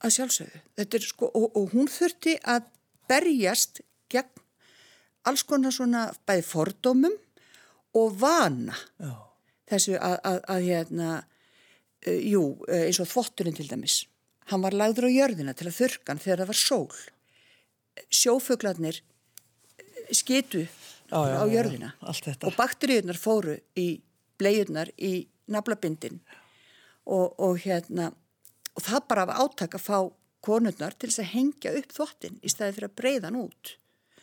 [0.00, 0.60] Að sjálfsögðu.
[1.06, 2.68] Sko, og, og hún þurfti að
[3.10, 3.80] berjast
[4.12, 4.44] gegn
[5.28, 7.16] alls konar svona bæði fordómum
[7.96, 8.76] og vana.
[9.00, 9.12] Já.
[9.70, 14.02] þessu að, að, að hérna uh, jú, uh, eins og þvotturinn til dæmis.
[14.50, 17.00] Hann var lagður á jörðina til að þurkan þegar það var sól.
[18.10, 19.00] Sjófuglarnir
[20.16, 24.00] skitu já, á jörðina og bakteríunar fóru í
[24.40, 26.20] bleiunar í naflabindin.
[27.10, 28.10] Og, og hérna
[28.76, 29.98] og það bara af áttak að fá
[30.44, 33.74] konurnar til þess að hengja upp þvottin í staði fyrir að breyðan út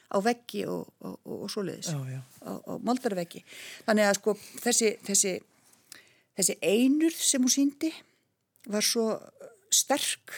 [0.08, 3.44] á veggi og, og, og, og svoleiðis á moldarveggi.
[3.86, 5.34] Þannig að sko þessi, þessi,
[6.40, 7.92] þessi einurð sem hún síndi
[8.72, 9.10] var svo
[9.74, 10.36] sterk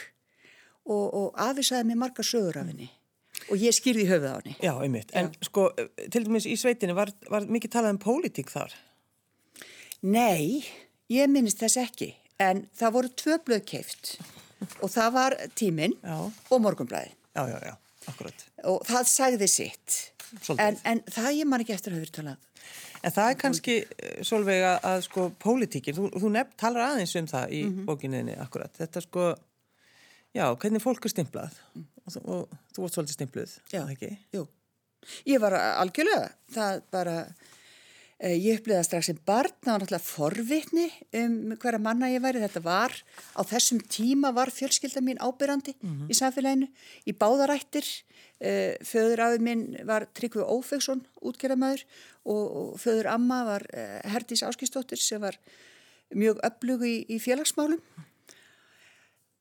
[0.89, 2.89] og aðvisaði með marga sögur af henni.
[3.53, 4.55] Og ég skýrði höfuð á henni.
[4.57, 5.45] Já, einmitt, en já.
[5.47, 5.67] sko
[6.11, 8.73] til dæmis í sveitinni var, var mikið talað um pólitík þar?
[9.99, 10.63] Nei,
[11.11, 14.13] ég minnist þess ekki en það voru tvö blöð keift
[14.79, 17.11] og það var tíminn og morgunblæði.
[17.35, 17.73] Já, já, já,
[18.11, 18.45] akkurat.
[18.67, 19.97] Og það sagði sitt,
[20.55, 22.45] en, en það ég man ekki eftir að hafa verið talað.
[22.99, 27.29] En það er kannski, eh, Solveig, að, sko pólitíkir, þú, þú nefn talar aðeins um
[27.31, 27.85] það í mm -hmm.
[27.87, 29.27] bókinniðinni akkurat, þetta sko,
[30.35, 31.85] já, hvernig fólk er stimplað mm.
[32.05, 34.17] og, og, þú vart svolítið stimpluð, ekki?
[34.35, 34.47] Jú,
[35.25, 37.15] ég var algjörlega, það bara
[38.19, 42.41] Eh, ég uppliða strax sem barn, það var náttúrulega forvitni um hverja manna ég væri.
[42.43, 42.91] Þetta var,
[43.31, 46.09] á þessum tíma var fjölskylda mín ábyrrandi mm -hmm.
[46.11, 46.67] í samfélaginu,
[47.07, 47.87] í báðarættir.
[48.39, 51.81] Uh, föður afið minn var Tryggvi Ófegsson, útgerðamæður
[52.23, 55.35] og, og föður amma var uh, Herdís Áskistóttir sem var
[56.15, 57.81] mjög öflug í, í félagsmálum.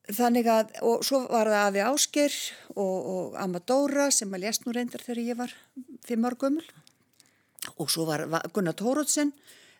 [0.09, 2.35] Þannig að, og svo var það Afi Ásker
[2.75, 5.55] og, og Amma Dóra sem að lésnú reyndar þegar ég var
[6.03, 6.67] fimm ár gömul
[7.79, 9.31] og svo var Gunnar Tórótsen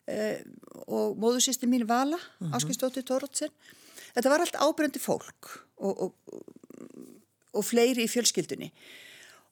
[0.08, 0.42] eh,
[0.88, 2.50] og móðursýsti mín Vala, mhm.
[2.50, 2.56] -huh.
[2.56, 3.52] Áskistóttir Tórótsen
[4.16, 6.14] þetta var allt ábrendi fólk og, og,
[7.54, 8.72] og fleiri í fjölskyldunni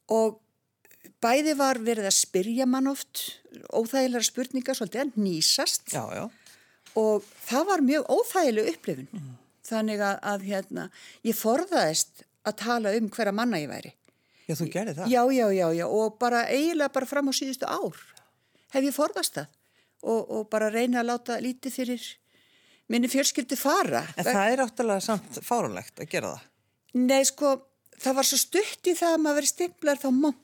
[0.08, 0.40] og
[1.24, 3.24] bæði var verið að spyrja mann oft
[3.74, 6.26] óþægilega spurningar svolítið að nýsast já, já.
[7.00, 9.08] og það var mjög óþægileg upplifun.
[9.12, 9.36] Mm.
[9.68, 10.84] Þannig að, að hérna,
[11.28, 13.94] ég forðaðist að tala um hverja manna ég væri.
[14.48, 15.10] Já, þú gerði það?
[15.12, 17.98] Já, já, já, já, og bara eiginlega bara fram á síðustu ár
[18.76, 19.54] hef ég forðast það
[20.04, 22.08] og, og bara reyna að láta lítið fyrir
[22.92, 24.04] minni fjölskyldi fara.
[24.16, 26.46] En það er áttalega samt fárunlegt að gera það?
[26.98, 27.54] Nei, sko,
[28.00, 30.44] það var svo stutt í það að maður verið stimplar þá mónt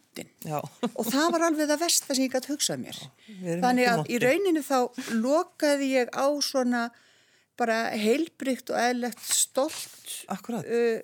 [0.94, 3.00] og það var alveg það versta sem ég gæti hugsað mér.
[3.26, 4.78] Já, þannig að í rauninu þá
[5.18, 6.84] lokaði ég á svona
[7.58, 11.02] bara heilbrygt og eðlegt stolt uh,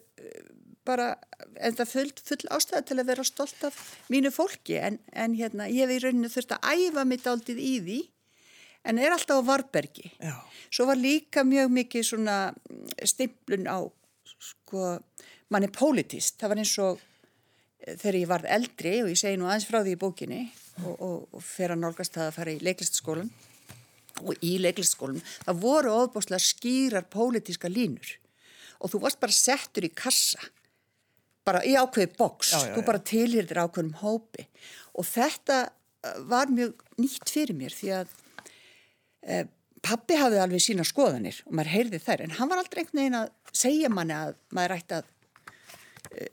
[0.89, 1.09] bara
[1.55, 3.77] en það full, full ástæða til að vera stolt af
[4.11, 7.75] mínu fólki en, en hérna ég hef í rauninu þurft að æfa mitt aldrei í
[7.85, 7.99] því
[8.89, 10.35] en er alltaf á Varbergi Já.
[10.71, 12.39] svo var líka mjög mikið svona
[13.05, 13.79] stimplun á
[14.39, 14.97] sko
[15.49, 17.05] manni politist, það var eins og
[17.79, 20.41] þegar ég varð eldri og ég segi nú aðeins frá því í bókinni
[20.83, 23.31] og, og, og fer að nálgast það að fara í leiklistskólan
[24.19, 28.17] og í leiklistskólan það voru óbúslega skýrar pólitíska línur.
[28.79, 30.39] Og þú varst bara settur í kassa
[31.49, 34.47] bara í ákveði boks, þú bara tilhyrðir ákveðum hópi
[34.93, 38.17] og þetta eh, var mjög nýtt fyrir mér því að
[39.23, 39.43] e,
[39.85, 43.19] pappi hafði alveg sína skoðanir og maður heyrði þær en hann var aldrei einhvern veginn
[43.21, 45.09] að segja manni að maður ætti að
[46.11, 46.27] e,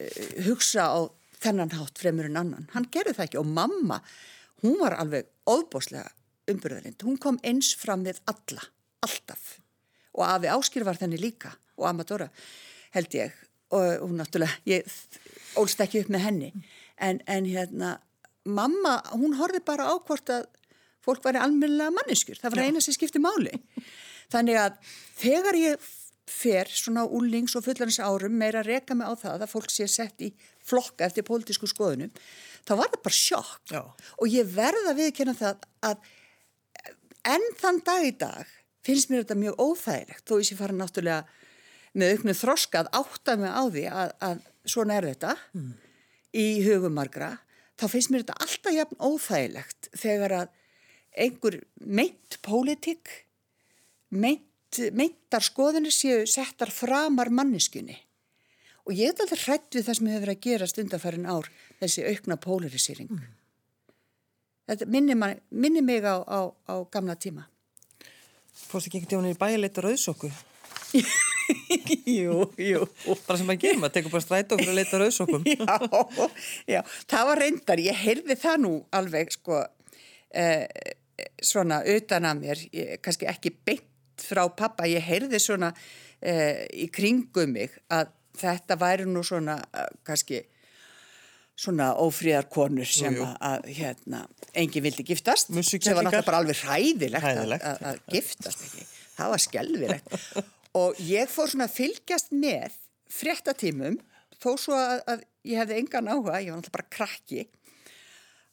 [0.49, 1.01] hugsa á
[1.43, 2.69] þennan hátt fremur en annan.
[2.73, 4.01] Hann gerði það ekki og mamma,
[4.65, 6.09] hún var alveg óbóslega
[6.51, 7.03] umbyrðarind.
[7.05, 8.65] Hún kom eins fram við alla,
[9.05, 9.57] alltaf.
[10.17, 12.31] Og Afi Áskir var þenni líka og Amadora
[12.97, 13.35] held ég
[13.75, 14.87] og hún náttúrulega, ég
[15.59, 16.51] ólst ekki upp með henni.
[17.03, 17.97] En, en hérna,
[18.45, 20.47] mamma, hún horfi bara á hvort að
[21.07, 22.39] fólk væri almennilega manneskur.
[22.41, 23.55] Það var eina sem skipti máli.
[24.33, 24.79] Þannig að
[25.21, 25.91] þegar ég
[26.27, 29.87] fer svona úlings og fullarins árum meira að reka mig á það að fólk sé
[29.91, 30.33] sett í
[30.67, 32.11] flokka eftir pólitísku skoðunum
[32.67, 33.83] þá var það bara sjokk Já.
[33.87, 36.09] og ég verða að viðkjöna það að
[37.31, 38.55] enn þann dag í dag
[38.87, 41.46] finnst mér þetta mjög óþægilegt þó ég sé fara náttúrulega
[41.97, 45.69] með auknu þroskað átta mig á því að, að svona er þetta mm.
[46.37, 47.31] í hugumargra
[47.77, 50.53] þá finnst mér þetta alltaf jafn óþægilegt þegar að
[51.27, 53.13] einhver meint pólitík
[54.13, 54.45] meint
[54.93, 57.97] meintar skoðunir séu settar framar manniskunni
[58.85, 61.49] og ég er alltaf hrætt við það sem hefur að gera stundarfærin ár
[61.81, 63.31] þessi aukna polarisering mm.
[64.73, 67.49] þetta minnir, man, minnir mig á, á, á gamla tíma
[68.57, 70.31] Fórst ekki einhvern tíma í bæleita rauðsokku?
[72.19, 72.85] jú, jú.
[73.27, 75.79] Bara sem að gera, maður tekur bara stræt okkur að leita rauðsokkum já,
[76.77, 79.63] já, það var reyndar ég heyrði það nú alveg sko
[80.37, 80.67] eh,
[81.43, 85.73] svona utan að mér, ég, kannski ekki beint frá pappa, ég heyrði svona
[86.21, 90.43] eh, í kringum mig að þetta væri nú svona eh, kannski
[91.57, 93.31] svona ófríðarkonur sem jú, jú.
[93.49, 97.65] Að, hérna, enginn vildi giftast sem var náttúrulega bara alveg hræðilegt.
[97.65, 98.85] Að, giftast ekki.
[99.17, 100.17] Það var skelvilegt
[100.77, 102.77] og ég fór svona að fylgjast með
[103.13, 104.01] fréttatímum
[104.43, 107.47] þó svo að ég hefði engan áhuga, ég var náttúrulega bara krakki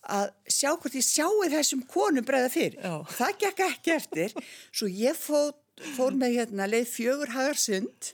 [0.03, 2.79] að sjá hvort ég sjáu þessum konum bregða fyrir.
[2.83, 2.95] Já.
[3.15, 4.33] Það gekk ekki eftir,
[4.75, 5.53] svo ég fór,
[5.95, 8.11] fór með hérna leið fjögur hagarsund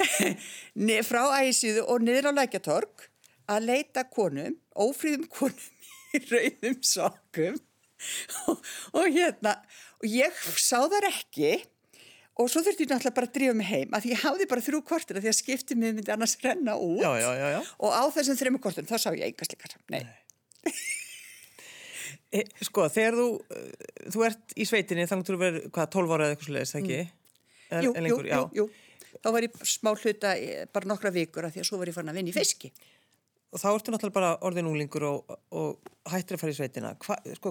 [1.08, 3.08] frá æsíðu og niður á lækjatorg
[3.50, 5.66] að leita konum, ófríðum konum
[6.16, 7.58] í rauðum sokum
[8.48, 8.60] og,
[8.96, 9.56] og hérna,
[10.00, 11.58] og ég sá þar ekki
[12.40, 14.80] og svo þurfti ég náttúrulega bara að drífa mig heim að ég hafði bara þrjú
[14.88, 18.02] kvartir að því að skiptið mig myndi annars renna út já, já, já, og á
[18.16, 20.02] þessum þrejum kvartum þá sá ég einhvers likar, nei.
[20.08, 20.72] nei.
[22.30, 26.12] Eh, sko, þegar þú, eh, þú ert í sveitinni þannig að þú verður, hvað, 12
[26.14, 26.98] ára eða eitthvað sluðis, ekki?
[27.02, 27.80] Mm.
[27.82, 29.16] Jú, lengur, jú, jú, jú.
[29.16, 30.34] Þá var ég smá hluta,
[30.70, 32.70] bara nokkra vikur að því að svo var ég fann að vinna í fiski.
[33.50, 36.92] Og þá ertu náttúrulega bara orðin úlingur og, og hættir að fara í sveitina.
[37.02, 37.50] Hva, sko,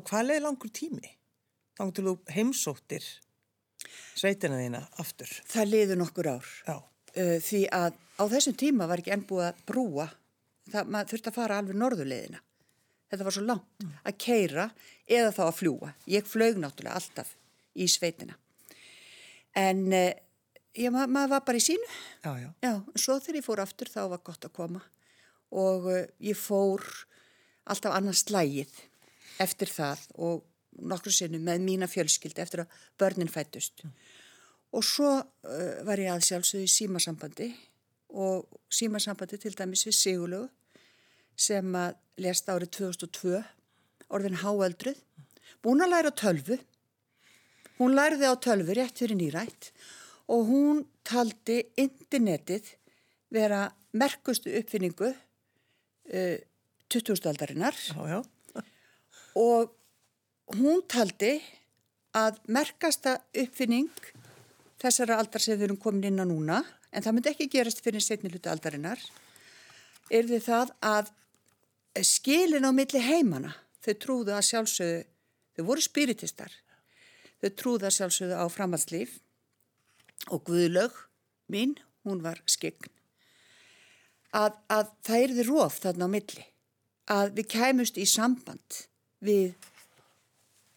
[4.18, 5.32] sveitina þína aftur?
[5.50, 6.52] Það leiði nokkur ár.
[6.68, 6.78] Já.
[7.16, 10.10] Uh, því að á þessum tíma var ekki enn búið að brúa.
[10.70, 12.44] Það, maður þurfti að fara alveg norðuleiðina
[13.10, 13.94] þetta var svo langt mm.
[14.06, 14.66] að keira
[15.10, 15.92] eða þá að fljúa.
[16.10, 17.34] Ég flög náttúrulega alltaf
[17.74, 18.36] í sveitina.
[19.58, 20.14] En eh,
[20.78, 21.90] ég, ma maður var bara í sínu.
[22.24, 22.50] Já, já.
[22.66, 24.84] Já, svo þegar ég fór aftur þá var gott að koma
[25.50, 26.86] og eh, ég fór
[27.70, 28.74] alltaf annars slægið
[29.42, 30.46] eftir það og
[30.78, 33.84] nokkru sinu með mína fjölskyldi eftir að börnin fættust.
[33.84, 33.94] Mm.
[34.78, 37.50] Og svo uh, var ég að sjálfsögðu í símasambandi
[38.20, 40.50] og símasambandi til dæmis við Sigurlegu
[41.40, 43.40] sem að lest árið 2002,
[44.12, 44.98] orðin háöldruð,
[45.64, 46.58] búin að læra tölvu.
[47.80, 49.72] Hún læriði á tölvu rétt fyrir nýrætt
[50.30, 52.74] og hún taldi internetið
[53.34, 56.38] vera merkustu uppfinningu uh,
[56.90, 57.30] 2000.
[57.32, 57.78] aldarinnar
[59.38, 59.74] og
[60.58, 61.38] hún taldi
[62.18, 63.92] að merkasta uppfinning
[64.80, 68.02] þessara aldar sem við erum komin inn á núna, en það myndi ekki gerast fyrir
[68.02, 69.00] setni hluti aldarinnar,
[70.10, 71.12] er því það að
[72.06, 75.02] skilin á milli heimana, þau trúðu að sjálfsögðu,
[75.56, 76.54] þau voru spiritistar,
[77.44, 79.20] þau trúðu að sjálfsögðu á framhaldslíf
[80.34, 80.96] og Guðlaug
[81.52, 81.76] mín,
[82.08, 82.90] hún var skegn,
[84.32, 86.46] að, að það er því róf þarna á milli,
[87.10, 88.84] að við kæmust í samband
[89.26, 89.54] við,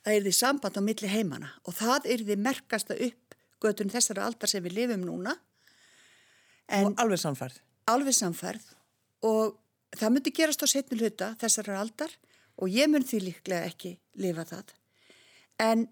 [0.03, 4.27] það er því samband á milli heimana og það er því merkasta upp götun þessara
[4.27, 5.37] aldar sem við lifum núna.
[6.73, 7.59] En, og alveg samfærð.
[7.93, 8.69] Alveg samfærð
[9.29, 9.57] og
[9.95, 12.13] það myndi gerast á setni hluta þessara aldar
[12.59, 14.75] og ég mun því líklega ekki lifa það.
[15.63, 15.87] En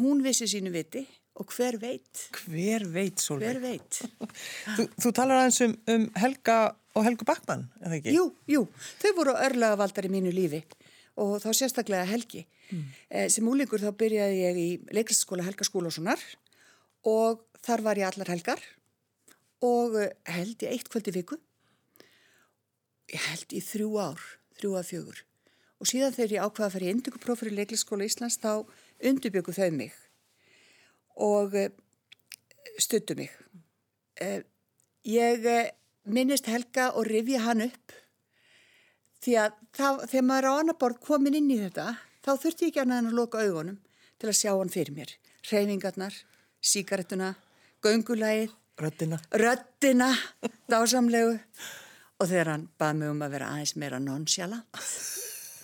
[0.00, 1.04] hún vissi sínu viti
[1.40, 2.26] og hver veit?
[2.44, 3.22] Hver veit?
[3.22, 4.02] Hver veit?
[4.76, 6.58] þú, þú talar aðeins um, um Helga
[6.98, 8.14] og Helgu ekki?
[8.14, 8.64] Jú, jú,
[9.00, 10.62] þau voru örlagavaldar í mínu lífi
[11.18, 12.44] og þá sérstaklega Helgi.
[12.70, 12.82] Mm.
[13.10, 16.20] Eh, sem úlingur þá byrjaði ég í leiklistaskóla Helga Skúlássonar
[17.08, 18.62] og þar var ég allar helgar
[19.66, 21.40] og eh, held ég eitt kvöldi viku.
[23.10, 24.22] Ég held í þrjú ár,
[24.60, 25.24] þrjú að fjögur.
[25.80, 28.52] Og síðan þegar ég ákvaði að fara í indugupróf fyrir leiklistaskóla Íslands þá
[29.10, 29.96] undurbyggu þau mig
[31.20, 31.72] og eh,
[32.80, 33.32] stuttu mig.
[35.08, 35.46] Ég
[36.04, 37.94] minnist Helga og rifja hann upp
[39.24, 41.86] því að það, þegar maður á annar borð komin inn í þetta
[42.24, 43.78] þá þurfti ég ekki annað en að loka augunum
[44.20, 45.14] til að sjá hann fyrir mér.
[45.48, 46.16] Hreyfingarnar,
[46.60, 47.30] síkaretuna,
[47.84, 50.10] göngulægið, röttina, röttina
[50.70, 51.38] dásamlegu.
[52.20, 54.60] Og þegar hann baði mig um að vera aðeins meira nonsjala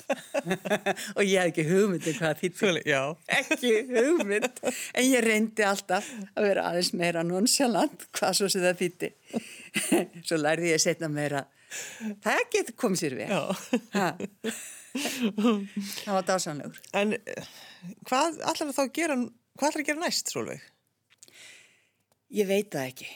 [1.16, 2.68] og ég hef ekki hugmyndi um hvað þýtti,
[3.36, 4.60] ekki hugmynd.
[4.94, 9.12] En ég reyndi alltaf að vera aðeins meira nonsjalant hvað svo sem það þýtti
[10.28, 11.44] svo lærði ég setna meira
[12.24, 13.28] það getur komið sér við
[16.04, 17.48] það var dásanlegur En eh,
[18.08, 19.16] hvað ætlar það þá að gera
[19.56, 20.64] hvað ætlar að gera næst, Solveig?
[22.36, 23.08] Ég veit það ekki.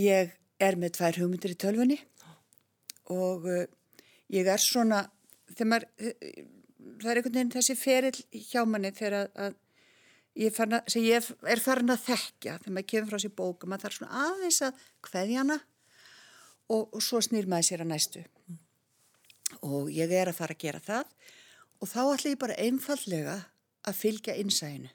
[0.00, 0.32] Ég
[0.62, 1.98] er með tvær hugmyndir í tölfunni
[3.12, 3.66] og uh,
[4.32, 5.04] ég er svona
[5.52, 6.14] þegar uh,
[7.02, 8.16] það er einhvern veginn þessi ferill
[8.48, 13.12] hjá manni þegar að, að ég, farna, ég er farin að þekkja þegar maður kemur
[13.12, 15.58] frá sér bóka maður þarf svona aðeins að hveðja hana
[16.72, 18.60] og, og svo snýr maður sér að næstu mm.
[19.68, 21.12] og ég er að fara að gera það
[21.80, 23.36] og þá ætla ég bara einfallega
[23.86, 24.92] að fylgja innsæðinu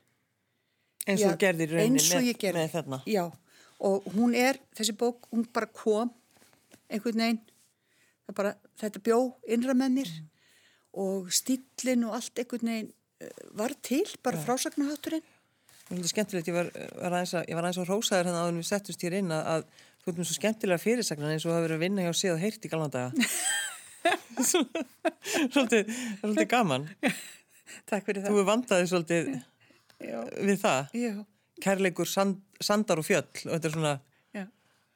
[1.09, 3.25] eins og gerðir raunin með, með þarna já
[3.81, 6.11] og hún er, þessi bók, hún bara kom
[6.91, 7.39] einhvern veginn
[8.37, 9.19] bara, þetta bjó
[9.51, 10.27] innra með mér mm.
[11.03, 12.91] og stílinn og allt einhvern veginn
[13.23, 14.45] eh, var til, bara ja.
[15.17, 15.23] er
[15.91, 16.69] svolítið skemmtilegt, ég var,
[17.01, 19.65] var aðeins að, að, að rósaður hérna áður við settust hér inn að
[20.01, 22.65] þú erum svo skemmtilega fyrirsagnar eins og hafa verið að vinna hjá síð og heyrt
[22.65, 23.09] í galvandaga
[24.41, 26.87] Svolítið, svolítið gaman
[27.89, 29.33] Takk fyrir það Þú er vandaði svolítið
[30.01, 30.21] Já.
[30.41, 31.11] við það Já.
[31.61, 33.97] Kærleikur sand, sandar og fjöll og þetta er svona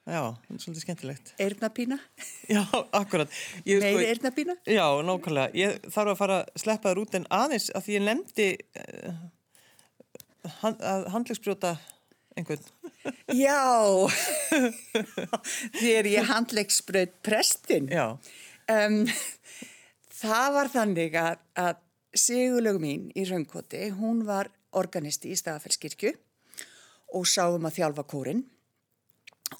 [0.06, 1.30] Já, svolítið skemmtilegt.
[1.42, 1.96] Eirnapína?
[2.46, 2.62] Já,
[2.94, 3.30] akkurat.
[3.66, 4.54] Ég, Meiri sko, eirnapína?
[4.70, 5.50] Já, nákvæmlega.
[5.58, 8.46] Ég þarf að fara að sleppa það út en aðeins að því ég nefndi
[8.78, 9.16] uh,
[10.60, 11.72] hand, að handlegsbrjóta
[12.36, 12.62] einhvern.
[13.34, 13.62] Já,
[15.96, 17.88] er ég handlegsbrjót prestin.
[17.92, 18.16] Já.
[18.70, 19.02] Um,
[20.20, 21.82] það var þannig að, að
[22.16, 26.14] Sigurlaug mín í Röngkoti, hún var organisti í Staðafellskirkju
[27.16, 28.46] og sáum að þjálfa kórin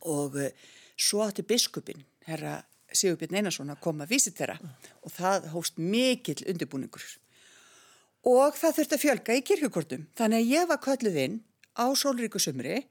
[0.08, 0.48] og uh,
[0.96, 2.58] svo átti biskupin, herra
[2.96, 4.56] Sigurbjörn Einarsson að koma að vísit þeirra
[5.02, 7.04] og það hóst mikill undirbúningur
[8.26, 11.36] og það þurfti að fjölga í kirkukortum þannig að ég var kölluð inn
[11.76, 12.82] á sólríkusumri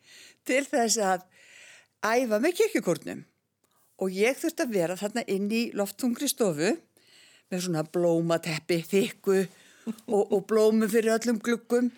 [0.48, 1.26] til þess að
[2.06, 3.24] æfa með kirkukortnum
[4.02, 6.74] og ég þurfti að vera þarna inn í lofttungri stofu
[7.52, 11.92] með svona blómateppi, þykku og, og blómu fyrir öllum glukkum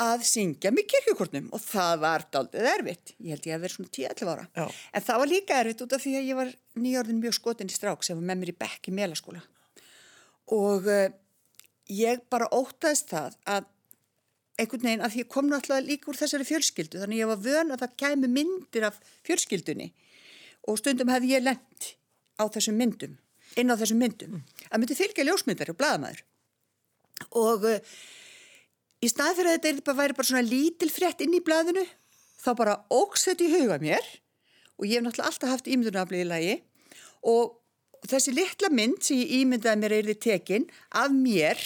[0.00, 3.14] að syngja með kirkjukortnum og það var daldið erfitt.
[3.16, 4.48] Ég held ég að vera svona 10-11 ára.
[4.52, 4.66] Já.
[4.92, 7.76] En það var líka erfitt út af því að ég var nýjörðin mjög skotin í
[7.76, 9.40] strák sem var með mér í bekk í melaskóla.
[10.56, 11.06] Og uh,
[11.92, 13.70] ég bara ótaðist það að
[14.56, 17.74] einhvern veginn að því ég kom náttúrulega líka úr þessari fjölskyldu þannig ég var vön
[17.74, 19.90] að það kæmi myndir af fjölskyldunni
[20.66, 21.90] og stundum hefði ég lent
[22.40, 23.16] á þessum myndum,
[23.56, 24.38] inn á þessum myndum.
[24.38, 24.64] Mm.
[24.70, 26.22] Að myndi fylgja ljósmyndar og bladamæður.
[27.38, 27.94] Og uh,
[29.00, 31.84] í stað fyrir að þetta væri bara svona lítil frétt inn í blæðinu
[32.42, 34.10] þá bara ógs þetta í huga mér
[34.76, 36.56] og ég hef náttúrulega alltaf haft ímyndunafli í lagi
[37.26, 37.56] og
[38.06, 41.62] þessi litla mynd sem ég ímyndaði mér er þið tekin af mér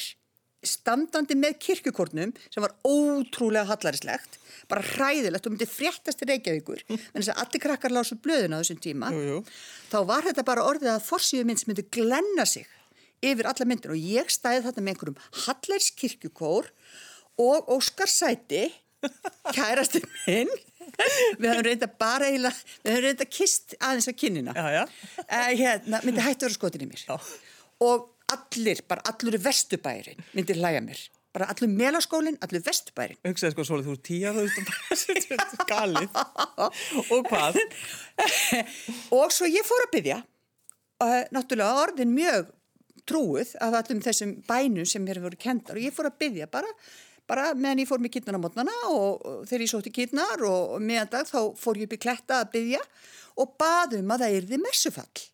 [0.67, 4.39] standandi með kirkukornum sem var ótrúlega hallarislegt
[4.71, 8.61] bara hræðilegt og myndi fréttast í Reykjavíkur en þess að allir krakkar lásu blöðun á
[8.61, 9.39] þessum tíma jú, jú.
[9.93, 12.69] þá var þetta bara orðið að forsýðu mynd sem myndi glenna sig
[13.25, 16.71] yfir alla myndir og ég stæði þetta með einhverjum hallarskirkukór
[17.41, 18.67] og Óskar Sæti,
[19.57, 20.51] kærastinn minn,
[21.41, 24.57] við höfum reynda bara eiginlega, við höfum reynda kist aðeins á kinnina.
[24.57, 24.83] Já, já.
[25.25, 27.05] Uh, hérna, myndi hættu að vera skotin í mér.
[27.07, 27.17] Já.
[27.87, 31.01] Og allir, bara allur vestubærin myndi hlæja mér.
[31.31, 33.19] Bara allur melaskólinn, allur vestubærin.
[33.27, 36.17] Hugsaði sko svolítið, þú er tíja, þú veist, galið.
[37.15, 37.61] Og hvað?
[39.21, 40.19] og svo ég fór að byggja,
[41.05, 42.51] uh, náttúrulega orðin mjög
[43.09, 46.51] trúið af allum þessum bænum sem mér hefur voru kendar og ég fór að byggja
[46.53, 46.71] bara,
[47.31, 50.77] bara meðan ég fór með kittnar á mótnana og, og þegar ég sótti kittnar og,
[50.77, 52.83] og meðan dag þá fór ég upp í kletta að byggja
[53.41, 55.27] og baðum að það erði messufall.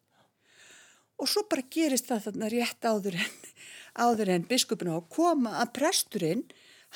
[1.17, 3.37] Og svo bara gerist það þarna rétt áður en,
[4.05, 6.47] áður en biskupinu á að koma að presturinn,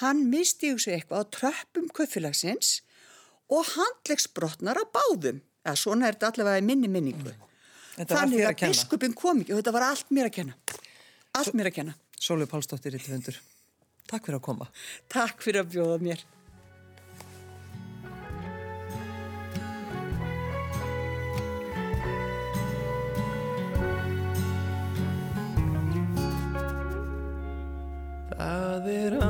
[0.05, 2.81] hann mistíðu sig eitthvað á tröppum köffilagsins
[3.51, 5.41] og handlegsbrotnar á báðum.
[5.67, 7.33] Ja, svona er þetta allavega í minni minningu.
[7.97, 10.55] Var Þannig að að biskupin kom ekki og þetta var allt mér að kenna.
[11.37, 11.97] Allt mér að kenna.
[12.21, 13.37] Sólveig Pálsdóttir í tvöndur.
[14.11, 14.69] Takk fyrir að koma.
[15.13, 16.23] Takk fyrir að bjóða mér.
[28.81, 29.30] Það er andvöku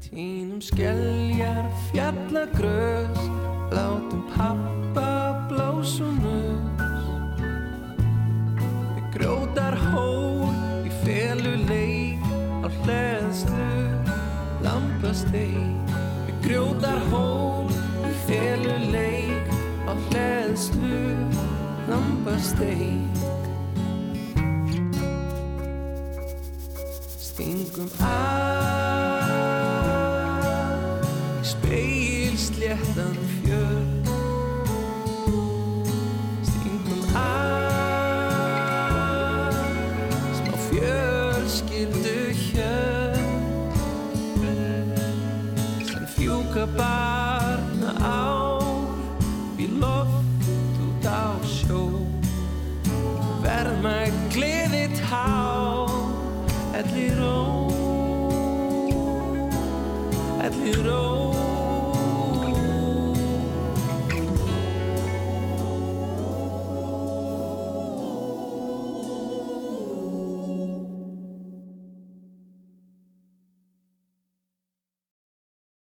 [0.00, 3.18] Tínum skeljar, fjallagrös,
[3.70, 6.62] látum pappa blásunus.
[8.94, 10.54] Við grjótar hól
[10.86, 12.22] í feluleik
[12.62, 13.74] á hleðslu,
[14.62, 15.90] lampasteik.
[16.30, 17.66] Við grjótar hól
[18.06, 19.50] í feluleik
[19.90, 21.02] á hleðslu,
[21.90, 23.26] lampasteik.
[27.18, 28.67] Stingum að